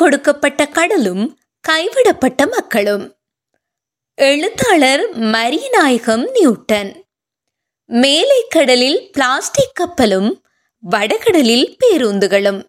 [0.00, 3.04] கொடுக்கப்பட்ட கடலும் கைவிடப்பட்ட மக்களும்.
[4.14, 6.90] எழுத்தாளர் மரியநாயகம் நியூட்டன்.
[7.86, 10.42] மேலை கடலில் பிளாஸ்டிக் கப்பலும்
[10.90, 12.60] வடகடலில் பேருந்துகளும்.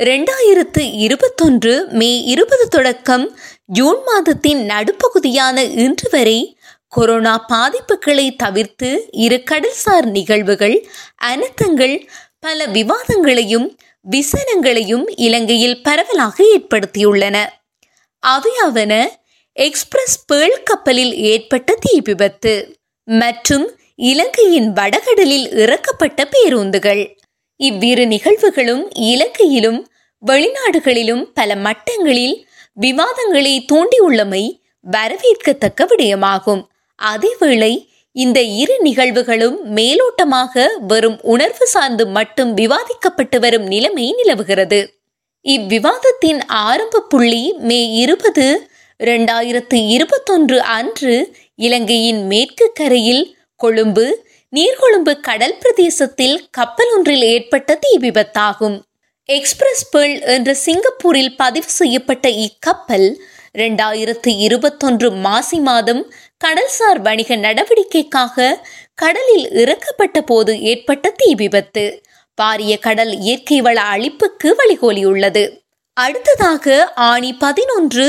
[0.00, 10.04] இரண்டாயிரத்து இருபத்தொன்று மே இருபது தொடக்கம் ஜூன் மாதத்தின் நடுப்பகுதியான இன்று வரை கொரோனா பாதிப்புகளை தவிர்த்து இரு கடல்சார்
[10.04, 10.86] நிகழ்வுகள்
[11.24, 12.06] அனர்த்தங்கள்
[12.42, 13.66] பல விவாதங்களையும்
[14.10, 17.36] விசனங்களையும் இலங்கையில் பரவலாக ஏற்படுத்தியுள்ளன.
[18.22, 19.08] அவையாவன
[19.52, 27.16] எக்ஸ்பிரஸ் பேள் கப்பலில் ஏற்பட்ட தீ விபத்து மற்றும் இலங்கையின் வடகடலில் இறக்கப்பட்ட பேருந்துகள்.
[27.56, 29.80] இவ்விரு நிகழ்வுகளும் இலங்கையிலும்
[30.26, 32.36] வெளிநாடுகளிலும் பல மட்டங்களில்
[32.72, 34.44] விவாதங்களை தூண்டியுள்ளமை
[34.90, 36.62] வரவேற்கத்தக்க விடயமாகும்.
[37.02, 37.72] அதேவேளை
[38.16, 44.80] இந்த இரு நிகழ்வுகளும் மேலோட்டமாக வெறும் உணர்வு சார்ந்து மட்டும் விவாதிக்கப்பட்டு வரும் நிலைமை நிலவுகிறது.
[45.44, 48.46] இவ்விவாதத்தின் ஆரம்ப புள்ளி மே இருபது
[49.00, 51.14] இரண்டாயிரத்து இருபத்தொன்று அன்று
[51.58, 53.24] இலங்கையின் மேற்கு கரையில்
[53.56, 54.06] கொழும்பு
[54.52, 58.76] நீர்கொழும்பு கடல் பிரதேசத்தில் கப்பல் ஒன்றில் ஏற்பட்ட தீ விபத்தாகும்.
[59.28, 63.08] எக்ஸ்பிரஸ் பேர்ல் என்ற சிங்கப்பூரில் பதிவு செய்யப்பட்ட இக்கப்பல்
[63.54, 66.02] இரண்டாயிரத்து இருபத்தொன்று மாசி மாதம்
[66.44, 68.58] கடல்சார் வணிக நடவடிக்கைக்காக
[68.94, 71.84] கடலில் இறக்கப்பட்ட போது ஏற்பட்ட தீ விபத்து.
[72.42, 75.44] பாரிய கடல் இயற்கை வள அழிப்புக்கு வழிகோலியுள்ளது.
[75.96, 78.06] அடுத்ததாக ஆணி பதினொன்று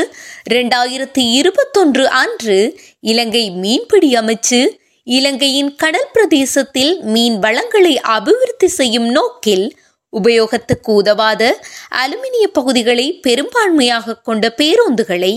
[0.49, 2.57] இரண்டாயிரத்தி இருபத்தொன்று அன்று
[2.99, 4.61] இலங்கை மீன்பிடி அமைச்சு
[5.03, 9.65] இலங்கையின் கடல் பிரதேசத்தில் மீன் வளங்களை அபிவிருத்தி செய்யும் நோக்கில்
[10.13, 11.43] உபயோகத்துக்கு உதவாத
[11.95, 15.33] அலுமினிய பகுதிகளை பெரும்பான்மையாக கொண்ட பேருந்துகளை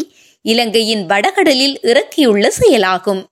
[0.50, 3.22] இலங்கையின் வடகடலில் இறக்கியுள்ள செயலாகும்.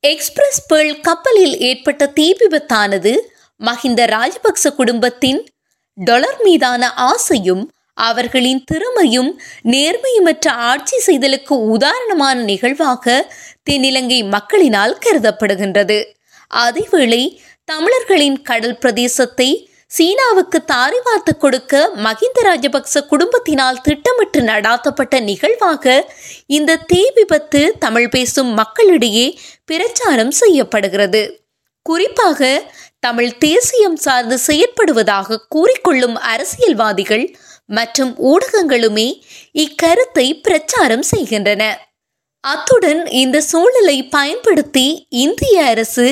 [0.00, 3.12] எக்ஸ்பிரஸ் பேர்ல் கப்பலில் ஏற்பட்ட தீ விபத்தானது
[3.60, 5.40] மஹிந்த ராஜபக்ச குடும்பத்தின்
[5.98, 9.30] டொலர் மீதான ஆசையும் அவர்களின் திறமையும்
[9.74, 13.14] நேர்மையுமற்ற ஆட்சி செய்தலுக்கு உதாரணமான நிகழ்வாக
[13.70, 15.98] தென்னிலங்கை மக்களினால் கருதப்படுகின்றது.
[16.54, 17.22] அதேவேளை
[17.64, 19.50] தமிழர்களின் கடல் பிரதேசத்தை
[19.90, 25.84] சீனாவுக்கு தாரை வார்த்து கொடுக்க மகிந்த ராஜபக்ச குடும்பத்தினால் திட்டமிட்டு நடாத்தப்பட்ட நிகழ்வாக
[26.46, 29.26] இந்த தீ விபத்து தமிழ் பேசும் மக்களிடையே
[29.64, 31.22] பிரச்சாரம் செய்யப்படுகிறது.
[31.82, 32.40] குறிப்பாக
[32.98, 37.26] தமிழ் தேசியம் சார்ந்து செயற்படுவதாக கூறிக்கொள்ளும் அரசியல்வாதிகள்
[37.66, 39.08] மற்றும் ஊடகங்களுமே
[39.52, 41.62] இக்கருத்தை பிரச்சாரம் செய்கின்றன.
[42.44, 46.04] அத்துடன் இந்த சூழலை பயன்படுத்தி இந்திய அரசு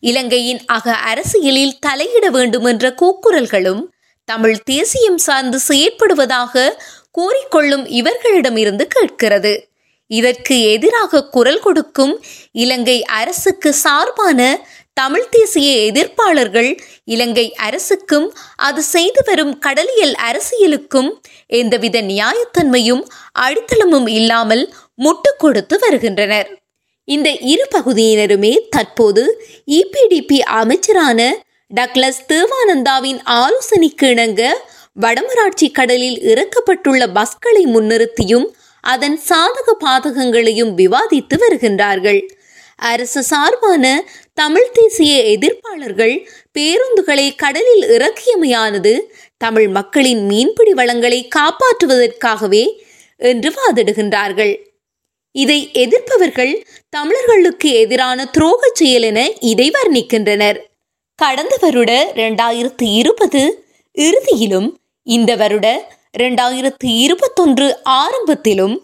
[0.00, 3.82] இலங்கையின் அக அரசியலில் தலையிட வேண்டும் என்ற கூக்குரல்களும்
[4.28, 6.64] தமிழ் தேசியம் சார்ந்து செயற்படுவதாக
[7.10, 9.52] கூறிக்கொள்ளும் இவர்களிடமிருந்து கேட்கிறது.
[10.10, 12.14] இதற்கு எதிராக குரல் கொடுக்கும்
[12.52, 14.40] இலங்கை அரசுக்கு சார்பான
[14.96, 16.68] தமிழ் தேசிய எதிர்ப்பாளர்கள்
[17.04, 18.26] இலங்கை அரசுக்கும்
[18.56, 21.10] அது செய்து வரும் கடலியல் அரசியலுக்கும்
[21.46, 23.02] எந்தவித நியாயத்தன்மையும்
[23.40, 24.64] அடித்தளமும் இல்லாமல்
[24.94, 26.50] முட்டு கொடுத்து வருகின்றனர்.
[27.08, 29.22] இந்த இரு பகுதியினருமே தற்போது
[29.70, 31.20] இபிடிபி அமைச்சரான
[31.70, 34.42] டக்ளஸ் தேவானந்தாவின் ஆலோசனைக்கு இணங்க
[35.00, 38.46] வடமராட்சி கடலில் இறக்கப்பட்டுள்ள பஸ்களை முன்னிறுத்தியும்
[38.84, 42.22] அதன் சாதக பாதகங்களையும் விவாதித்து வருகின்றார்கள்.
[42.82, 43.84] அரசு சார்பான
[44.38, 46.14] தமிழ் தேசிய எதிர்ப்பாளர்கள்
[46.58, 48.92] பேருந்துகளை கடலில் இறக்கியமையானது
[49.36, 52.64] தமிழ் மக்களின் மீன்பிடி வளங்களை காப்பாற்றுவதற்காகவே
[53.16, 54.54] என்று வாதிடுகின்றார்கள்.
[55.34, 56.52] இதை எதிர்ப்பவர்கள்
[56.88, 60.58] தமிழர்களுக்கு எதிரான துரோக செயல் என இதை வர்ணிக்கின்றனர்.
[61.18, 63.42] கடந்த வருட இரண்டாயிரத்து இருபது
[63.96, 64.68] இறுதியிலும்
[65.06, 65.66] இந்த வருட
[66.18, 67.66] இரண்டாயிரத்து இருபத்தொன்று
[68.00, 68.74] ஆரம்பத்திலும்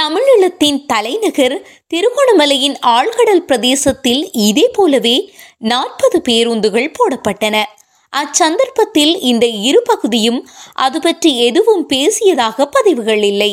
[0.00, 1.54] தமிழீழத்தின் தலைநகர்
[1.92, 5.16] திருகோணமலையின் ஆழ்கடல் பிரதேசத்தில் இதே போலவே
[5.58, 7.56] நாற்பது பேருந்துகள் போடப்பட்டன.
[8.12, 10.40] அச்சந்தர்ப்பத்தில் இந்த இரு பகுதியும்
[10.86, 13.52] அது பற்றி எதுவும் பேசியதாக பதிவுகள் இல்லை.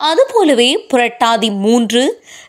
[0.00, 2.02] அதுபோலவே புரட்டாதி மூன்று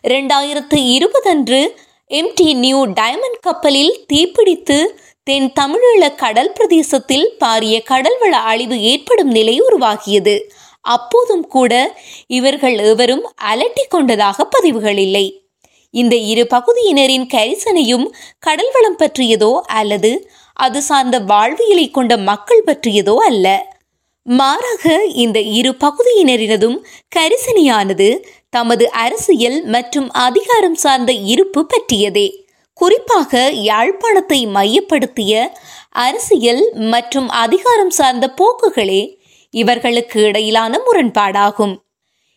[0.08, 1.62] இரண்டாயிரத்து இருபதன்று
[2.10, 4.78] எம்டி நியூ டைமண்ட் கப்பலில் தீப்பிடித்து
[5.22, 10.36] தென் தமிழீழ கடல் பிரதேசத்தில் பாரிய கடல்வள அழிவு ஏற்படும் நிலை உருவாகியது.
[10.80, 11.96] அப்போதும் கூட
[12.26, 15.42] இவர்கள் எவரும் அலட்டிக் கொண்டதாக பதிவுகள் இல்லை.
[15.90, 18.06] இந்த இரு பகுதியினரின் கரிசனையும்
[18.38, 23.46] கடல் வளம் பற்றியதோ அல்லது அது சார்ந்த வாழ்வியலை கொண்ட மக்கள் பற்றியதோ அல்ல.
[24.22, 26.78] மாறாக இந்த இரு பகுதியினரினதும்
[27.16, 28.08] கரிசனையானது
[28.50, 32.28] தமது அரசியல் மற்றும் அதிகாரம் சார்ந்த இருப்பு பற்றியதே.
[32.72, 35.48] குறிப்பாக யாழ்ப்பாணத்தை மையப்படுத்திய
[35.90, 39.02] அரசியல் மற்றும் அதிகாரம் சார்ந்த போக்குகளே
[39.50, 41.74] இவர்களுக்கு இடையிலான முரண்பாடாகும்.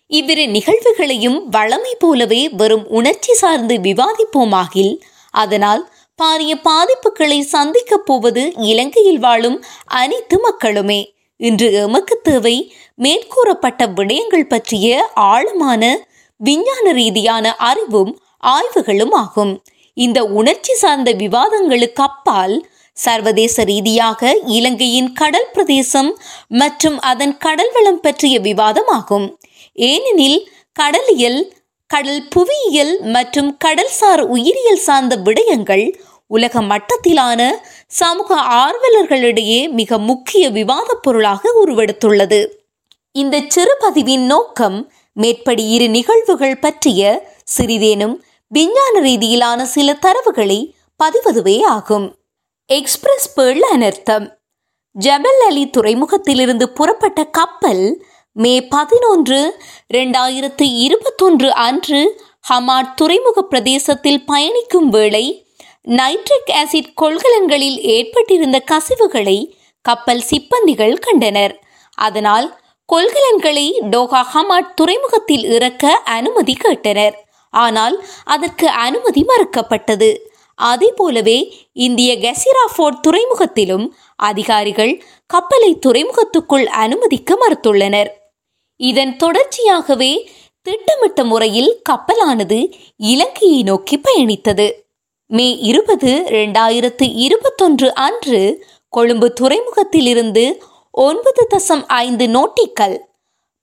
[0.07, 4.93] இவ்விரு நிகழ்வுகளையும் வளமை போலவே வெறும் உணர்ச்சி சார்ந்து விவாதிப்போமாகில்
[5.31, 5.91] அதனால்
[6.23, 11.15] பாரிய பாதிப்புகளை சந்திக்கப் போவது இலங்கையில் வாழும் அனைத்து மக்களுமே.
[11.37, 15.83] இன்று எமக்கு தேவை மேற்கூறப்பட்ட விடயங்கள் பற்றிய ஆழமான
[16.37, 19.63] விஞ்ஞான ரீதியான அறிவும் ஆய்வுகளும் ஆகும்.
[19.97, 26.17] இந்த உணர்ச்சி சார்ந்த விவாதங்களுக்கு அப்பால் சர்வதேச ரீதியாக இலங்கையின் கடல் பிரதேசம்
[26.47, 29.35] மற்றும் அதன் கடல் வளம் பற்றிய விவாதமாகும்.
[29.73, 31.53] ஏனெனில் கடலியல்
[31.87, 35.93] கடல் புவியியல் மற்றும் கடல்சார் உயிரியல் சார்ந்த விடயங்கள்
[36.27, 37.51] உலக மட்டத்திலான
[37.87, 42.45] சமூக ஆர்வலர்களிடையே மிக முக்கிய விவாதப் பொருளாக உருவெடுத்துள்ளது.
[43.11, 50.73] இந்த சிறுபதிவின் நோக்கம் மேற்படி இரு நிகழ்வுகள் பற்றிய சிறிதேனும் விஞ்ஞான ரீதியிலான சில தரவுகளை
[51.03, 52.15] பதிவதுவே ஆகும்.
[52.69, 54.25] எக்ஸ்பிரஸ் பேர்ல அனர்த்தம்
[54.95, 59.39] ஜபல் அலி துறைமுகத்திலிருந்து புறப்பட்ட கப்பல் மே பதினொன்று
[59.93, 62.01] இரண்டாயிரத்து இருபத்தொன்று அன்று
[62.49, 65.45] ஹமாட் துறைமுக பிரதேசத்தில் பயணிக்கும் வேளை
[65.81, 69.37] நைட்ரிக் ஆசிட் கொள்கலன்களில் ஏற்பட்டிருந்த கசிவுகளை
[69.81, 71.55] கப்பல் சிப்பந்திகள் கண்டனர்.
[71.97, 72.47] அதனால்
[72.89, 77.13] கொள்கலன்களை டோகா ஹமாட் துறைமுகத்தில் இறக்க அனுமதி கேட்டனர்.
[77.49, 80.11] ஆனால் அதற்கு அனுமதி மறுக்கப்பட்டது.
[80.55, 81.37] அதே போலவே
[81.73, 83.85] இந்திய கெசிராஃபோர்ட் துறைமுகத்திலும்
[84.15, 88.07] அதிகாரிகள் கப்பலை துறைமுகத்துக்குள் அனுமதிக்க மறுத்துள்ளனர்.
[88.75, 90.27] இதன் தொடர்ச்சியாகவே
[90.61, 92.59] திட்டமிட்ட முறையில் கப்பலானது
[92.97, 94.71] இலங்கையை நோக்கி பயணித்தது.
[95.27, 100.57] மே இருபது இரண்டாயிரத்து இருபத்தொன்று அன்று கொழும்பு துறைமுகத்திலிருந்து
[100.91, 102.97] ஒன்பது தசம் ஐந்து நோட்டிக்கல்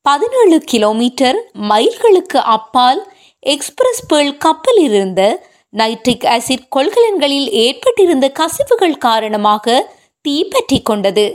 [0.03, 9.67] பதினேழு கிலோமீட்டர் மைல்களுக்கு அப்பால் எக்ஸ்பிரஸ் பேர்ல் கப்பலில் இருந்த நைட்ரிக் ஆசிட் கொள்கலன்களில் ஏற்பட்டிருந்த கசிவுகள் காரணமாக
[10.23, 11.27] தீப்பற்றி கொண்டது.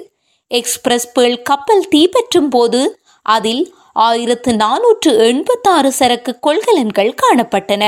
[0.51, 2.81] எக்ஸ்பிரஸ் பேர்ல் கப்பல் தீப்பற்றும் போது
[3.25, 7.83] அதில் ஆயிரத்து நானூற்று எண்பத்தாறு சரக்கு கொள்கலன்கள் காணப்பட்டன.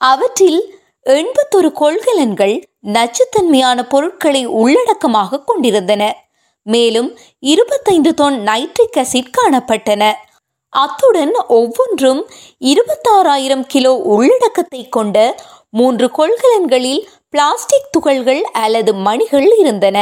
[0.00, 0.60] அவற்றில்
[1.06, 6.02] எண்பத்தொரு கொள்கலன்கள் நச்சுத்தன்மையான பொருட்களை உள்ளடக்கமாக கொண்டிருந்தன.
[6.66, 7.08] மேலும்
[7.38, 10.12] இருபத்தைந்து தொன் நைட்ரிக் அசிட் காணப்பட்டன.
[10.72, 12.20] அத்துடன் ஒவ்வொன்றும்
[12.64, 15.16] இருபத்தாறாயிரம் கிலோ உள்ளடக்கத்தை கொண்ட
[15.72, 19.98] மூன்று கொள்கலன்களில் பிளாஸ்டிக் துகள்கள் அல்லது மணிகள் இருந்தன.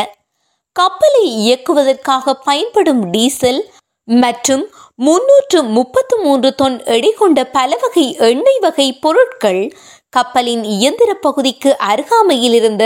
[0.72, 3.60] கப்பலை இயக்குவதற்காக பயன்படும் டீசல்
[4.04, 4.64] மற்றும்
[4.94, 9.62] முன்னூற்று முப்பத்து மூன்று தொன் எடை கொண்ட பல வகை எண்ணெய் வகை பொருட்கள்
[10.08, 12.84] கப்பலின் இயந்திர பகுதிக்கு அருகாமையில் இருந்த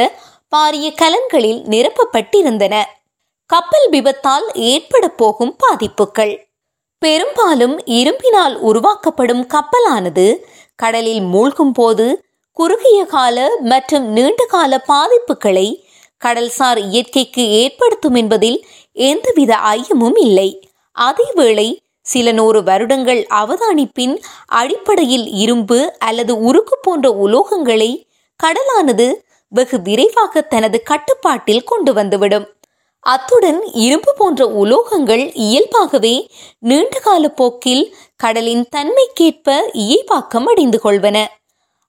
[0.56, 2.75] பாரிய கலன்களில் நிரப்பப்பட்டிருந்தன.
[3.50, 6.34] கப்பல் விபத்தால் ஏற்பட போகும் பாதிப்புகள்.
[6.98, 10.26] பெரும்பாலும் இரும்பினால் உருவாக்கப்படும் கப்பலானது
[10.75, 12.06] கடலில் மூழ்கும் போது
[12.56, 15.68] குறுகிய கால மற்றும் நீண்ட கால பாதிப்புகளை
[16.22, 18.58] கடல்சார் இயற்கைக்கு ஏற்படுத்தும் என்பதில்
[18.92, 20.48] எந்தவித ஐயமும் இல்லை.
[20.96, 21.68] அதேவேளை
[22.00, 24.14] சில நூறு வருடங்கள் அவதானிப்பின்
[24.46, 27.90] அடிப்படையில் இரும்பு அல்லது உருக்கு போன்ற உலோகங்களை
[28.40, 29.06] கடலானது
[29.48, 32.46] வெகு விரைவாக தனது கட்டுப்பாட்டில் கொண்டு வந்துவிடும்.
[33.06, 36.16] அத்துடன் இரும்பு போன்ற உலோகங்கள் இயல்பாகவே
[36.58, 37.84] நீண்டகால போக்கில்
[38.16, 41.18] கடலின் தன்மைக்கேற்ப இயல்பாக்கம் அடைந்து கொள்வன.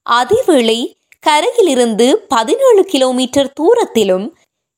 [0.06, 0.78] அதேவேளை
[1.20, 4.26] கரையிலிருந்து பதினேழு கிலோமீட்டர் தூரத்திலும்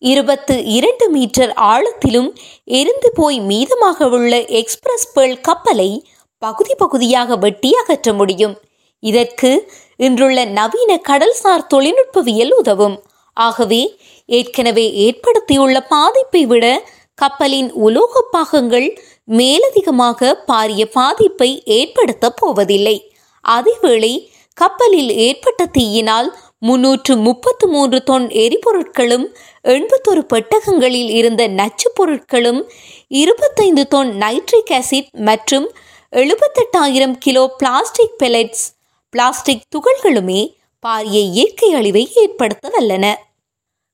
[0.02, 2.28] இருபத்து இரண்டு மீட்டர் ஆழத்திலும்
[2.64, 5.90] எரிந்து போய் மீதமாக உள்ள எக்ஸ்பிரஸ் பேர்ல் கப்பலை
[6.42, 8.54] பகுதி பகுதியாக வெட்டி அகற்ற முடியும்.
[9.02, 9.50] இதற்கு
[9.96, 12.96] இன்றுள்ள நவீன கடல்சார் தொழில்நுட்பவியல் உதவும்.
[13.36, 13.82] ஆகவே
[14.28, 16.64] ஏற்கனவே ஏற்படுத்தியுள்ள பாதிப்பை விட
[17.14, 18.88] கப்பலின் உலோக பாகங்கள்
[19.24, 22.96] மேலதிகமாக பாரிய பாதிப்பை ஏற்படுத்த போவதில்லை.
[23.44, 24.12] அதேவேளை
[24.58, 29.26] கப்பலில் ஏற்பட்ட தீயினால் முன்னூற்று முப்பத்து மூன்று தொன் எரிபொருட்களும்
[29.68, 32.60] எண்பத்தொரு பெட்டகங்களில் இருந்த நச்சுப் பொருட்களும்
[33.14, 35.66] இருபத்தைந்து தொன் நைட்ரிக் ஆசிட் மற்றும்
[36.12, 38.64] எழுபத்தெட்டாயிரம் கிலோ பிளாஸ்டிக் பெலட்ஸ்
[39.14, 40.40] பிளாஸ்டிக் துகள்களுமே
[40.84, 43.06] பாரிய இயற்கை அழிவை ஏற்படுத்த வல்லன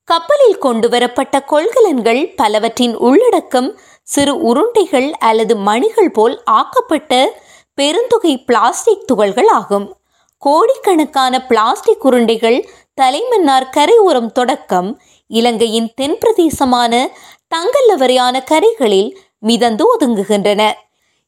[0.09, 3.71] கப்பலில் கொண்டு வரப்பட்ட கொள்கலன்கள் பலவற்றின் உள்ளடக்கம்
[4.09, 7.13] சிறு உருண்டைகள் அல்லது மணிகள் போல் ஆக்கப்பட்ட
[7.79, 9.87] பெருந்தொகை பிளாஸ்டிக் துகள்கள் ஆகும்
[10.47, 12.59] கோடிக்கணக்கான பிளாஸ்டிக் உருண்டைகள்
[13.01, 14.89] தலைமன்னார் கரையோரம் தொடக்கம்
[15.31, 16.93] இலங்கையின் தென் பிரதேசமான
[17.55, 20.63] தங்கல்ல வரையான கரைகளில் மிதந்து ஒதுங்குகின்றன.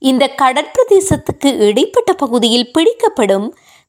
[0.02, 3.46] இந்த கடற்பிரதேசத்துக்கு இடைப்பட்ட பகுதியில் பிடிக்கப்படும்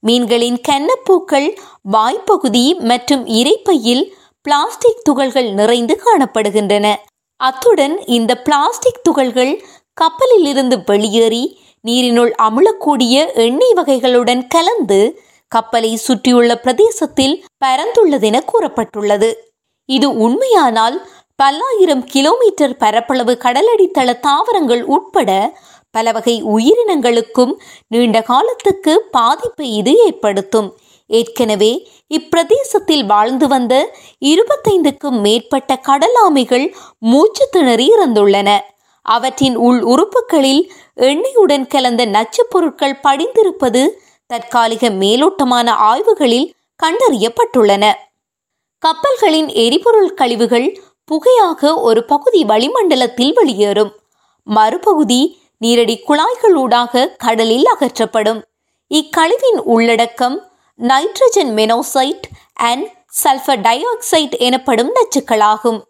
[0.07, 1.49] மீன்களின் கன்னப்பூக்கள்
[1.91, 4.03] வாய்ப்பகுதி மற்றும் இறைப்பையில்
[4.41, 6.87] பிளாஸ்டிக் துகள்கள் நிறைந்து காணப்படுகின்றன.
[7.39, 9.53] அத்துடன் இந்த பிளாஸ்டிக் துகள்கள்
[9.97, 11.43] கப்பலில் இருந்து வெளியேறி
[11.87, 13.15] நீரினுள் அமுழக்கூடிய
[13.45, 14.99] எண்ணெய் வகைகளுடன் கலந்து
[15.51, 19.29] கப்பலை சுற்றியுள்ள பிரதேசத்தில் பரந்துள்ளதென கூறப்பட்டுள்ளது.
[19.89, 20.97] இது உண்மையானால்
[21.35, 25.31] பல்லாயிரம் கிலோமீட்டர் பரப்பளவு கடலடித்தள தாவரங்கள் உட்பட
[25.95, 27.53] பல வகை உயிரினங்களுக்கும்
[27.87, 30.69] நீண்ட காலத்துக்கு பாதிப்பை இது ஏற்படுத்தும்.
[31.09, 31.71] ஏற்கனவே
[32.13, 33.73] இப்பிரதேசத்தில் வாழ்ந்து வந்த
[34.25, 36.65] இருபத்தைந்துக்கும் மேற்பட்ட கடலாமைகள்
[37.11, 38.49] மூச்சு திணறி இறந்துள்ளன.
[39.07, 43.87] அவற்றின் உள் உறுப்புகளில் எண்ணெயுடன் கலந்த நச்சுப் பொருட்கள் படிந்திருப்பது
[44.27, 47.93] தற்காலிக மேலோட்டமான ஆய்வுகளில் கண்டறியப்பட்டுள்ளன.
[48.79, 53.93] கப்பல்களின் எரிபொருள் கழிவுகள் புகையாக ஒரு பகுதி வளிமண்டலத்தில் வெளியேறும்.
[54.55, 58.41] மறுபகுதி நீரடி குழாய்களூடாக கடலில் அகற்றப்படும்.
[58.89, 62.21] இக்கழிவின் உள்ளடக்கம் nitrogen monoxide
[62.53, 62.91] and
[63.23, 65.81] sulphur dioxide எனப்படும் நச்சுக்களாகும்.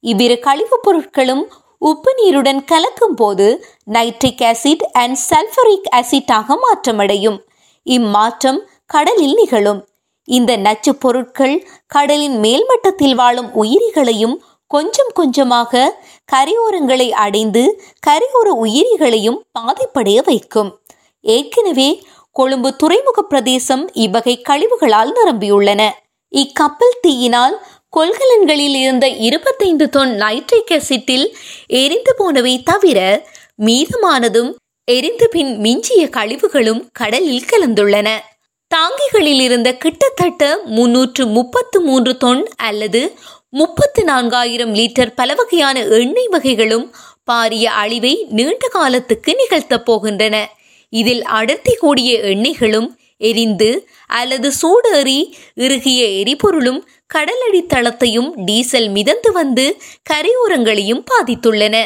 [0.00, 1.42] இவ்விரு கழிவுப் பொருட்களும்
[1.82, 7.38] உப்பு நீருடன் கலக்கும் போது நைட்ரிக் ஆசிட் அண்ட் சல்பரிக் ஆசிட்டாக மாற்றமடையும்.
[7.82, 9.88] இம்மாற்றம் கடலில் நிகழும்.
[10.24, 14.34] இந்த நச்சுப் பொருட்கள் கடலின் மேல்மட்டத்தில் வாழும் உயிரிகளையும்
[14.66, 16.00] கொஞ்சம் கொஞ்சமாக
[16.32, 20.80] கரையோரங்களை அடைந்து கரையோர உயிரிகளையும் பாதிப்படைய வைக்கும்.
[21.20, 25.90] ஏற்கனவே கொழும்பு துறைமுக பிரதேசம் இவ்வகை கழிவுகளால் நிரம்பியுள்ளன.
[26.30, 31.26] இக்கப்பல் தீயினால் கொள்கலன்களில் இருந்த இருபத்தைந்து தொன் நைட்ரிக் அசிட்டில்
[31.66, 33.26] எரிந்து போனவை தவிர
[33.62, 38.08] மீதமானதும் எரிந்து பின் மிஞ்சிய கழிவுகளும் கடலில் கலந்துள்ளன.
[38.70, 43.12] தாங்கிகளில் இருந்த கிட்டத்தட்ட முன்னூற்று முப்பத்து மூன்று தொன் அல்லது
[43.48, 46.94] முப்பத்து நான்காயிரம் லிட்டர் பலவகையான எண்ணெய் வகைகளும்
[47.32, 50.46] பாரிய அழிவை நீண்ட காலத்துக்கு நிகழ்த்தப் போகின்றன.
[50.88, 59.64] இதில் அடர்த்தி கூடிய எண்ணெய்களும் எரிந்து அல்லது சூடேறி இறுகிய எரிபொருளும் கடலடி தளத்தையும் டீசல் மிதந்து வந்து
[60.10, 61.76] கரையோரங்களையும் பாதித்துள்ளன.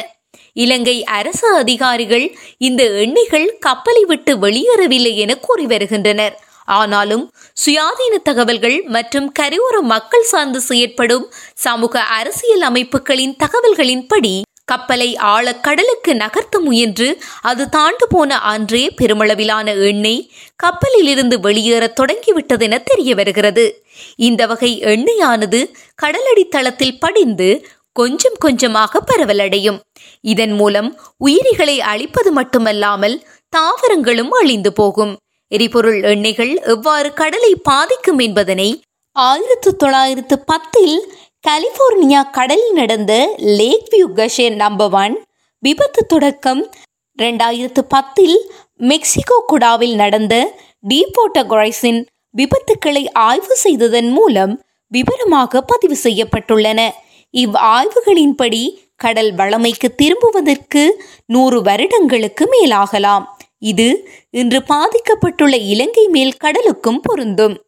[0.53, 2.25] இலங்கை அரசு அதிகாரிகள்
[2.57, 6.35] இந்த எண்ணெய்கள் கப்பலை விட்டு வெளியேறவில்லை என கூறி வருகின்றனர்.
[6.77, 7.23] ஆனாலும்
[7.65, 14.33] சுயாதீன தகவல்கள் மற்றும் கரையோர மக்கள் சார்ந்து செயற்படும் சமூக அரசியல் அமைப்புகளின் தகவல்களின்படி
[14.71, 23.15] கப்பலை ஆழக்கடலுக்கு நகர்த்த முயன்று அது தாண்டு போன அன்றே பெருமளவிலான எண்ணெய் கப்பலிலிருந்து வெளியேறத் வெளியேற தொடங்கிவிட்டதென தெரிய
[23.15, 23.85] வருகிறது.
[24.15, 29.79] இந்த வகை எண்ணெயானது கடலடி தளத்தில் படிந்து கொஞ்சம் கொஞ்சமாக பரவலடையும்.
[30.21, 35.17] இதன் மூலம் உயிரிகளை அழிப்பது மட்டுமல்லாமல் தாவரங்களும் அழிந்து போகும்.
[35.47, 38.81] எரிபொருள் எண்ணெய்கள் எவ்வாறு கடலை பாதிக்கும் என்பதனை
[39.11, 41.13] ஆயிரத்து தொள்ளாயிரத்து பத்தில்
[41.47, 45.25] கலிபோர்னியா கடலில் நடந்த lake view gusher number one.
[45.59, 46.73] விபத்து தொடக்கம்.
[47.17, 52.05] ரெண்டாயிரத்து பத்தில் மெக்சிகோ குடாவில் நடந்த டீபோட்டர் கொரைசின்
[52.37, 56.89] விபத்துக்களை ஆய்வு செய்ததன் மூலம் விவரமாக பதிவு செய்யப்பட்டுள்ளன.
[57.29, 63.23] இவ் ஆய்வுகளின்படி கடல் வளமைக்கு திரும்புவதற்கு நூறு வருடங்களுக்கு மேலாகலாம்.
[63.59, 67.61] இது இன்று பாதிக்கப்பட்டுள்ள இலங்கை மேல் கடலுக்கும் பொருந்தும்.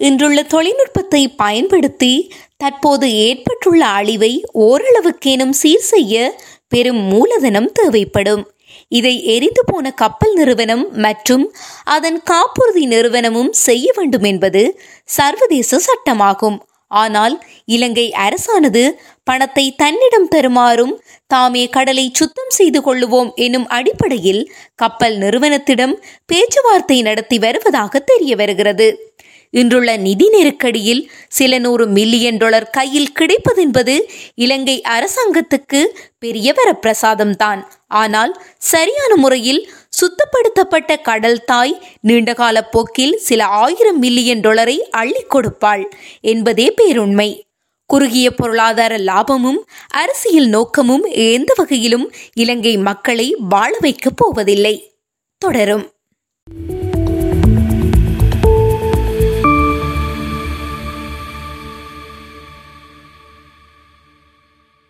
[0.00, 2.12] இன்றுள்ள தொழில்நுட்பத்தை பயன்படுத்தி
[2.56, 4.32] தற்போது ஏற்பட்டுள்ள அழிவை
[4.66, 6.14] ஓரளவுக்கேனும் சீர் செய்ய
[6.68, 8.42] பெரும் மூலதனம் தேவைப்படும்.
[8.88, 11.44] இதை எரிந்து போன கப்பல் நிறுவனம் மற்றும்
[11.94, 14.62] அதன் காப்புறுதி நிறுவனமும் செய்ய வேண்டும் என்பது
[15.16, 16.58] சர்வதேச சட்டமாகும்.
[16.90, 17.34] ஆனால்
[17.74, 18.84] இலங்கை அரசானது
[19.24, 20.94] பணத்தை தன்னிடம் தருமாறும்
[21.26, 24.42] தாமே கடலை சுத்தம் செய்து கொள்ளுவோம் எனும் அடிப்படையில்
[24.74, 25.94] கப்பல் நிறுவனத்திடம்
[26.26, 28.88] பேச்சுவார்த்தை நடத்தி வருவதாக தெரிய வருகிறது.
[29.50, 33.98] இன்றுள்ள நிதி நெருக்கடியில் சில நூறு மில்லியன் டாலர் கையில் கிடைப்பதென்பது
[34.34, 35.80] இலங்கை அரசாங்கத்துக்கு
[36.18, 37.60] பெரிய வரப்பிரசாதம்தான்.
[37.88, 45.84] ஆனால் சரியான முறையில் சுத்தப்படுத்தப்பட்ட கடல் தாய் நீண்டகால போக்கில் சில ஆயிரம் மில்லியன் டாலரை அள்ளி கொடுப்பாள்
[46.20, 47.30] என்பதே பேருண்மை.
[47.86, 54.92] குறுகிய பொருளாதார லாபமும் அரசியல் நோக்கமும் எந்த வகையிலும் இலங்கை மக்களை வாழ வைக்கப் போவதில்லை.
[55.38, 55.90] தொடரும்.